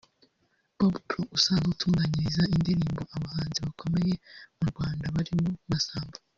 Bob 0.77 0.93
Pro 1.07 1.21
usanzwe 1.37 1.67
utunganyiriza 1.73 2.41
indirimbo 2.55 3.01
abahanzi 3.15 3.57
bakomeye 3.65 4.13
mu 4.57 4.65
Rwanda 4.71 5.13
barimo 5.15 5.49
Masamba 5.71 6.17